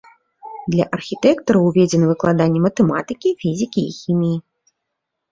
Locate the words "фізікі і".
3.43-3.93